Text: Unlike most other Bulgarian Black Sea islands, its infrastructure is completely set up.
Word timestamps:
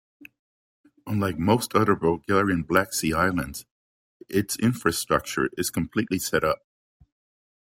Unlike 1.05 1.37
most 1.37 1.75
other 1.75 1.95
Bulgarian 1.95 2.63
Black 2.63 2.91
Sea 2.91 3.13
islands, 3.13 3.67
its 4.27 4.57
infrastructure 4.57 5.47
is 5.59 5.69
completely 5.69 6.17
set 6.17 6.43
up. 6.43 6.63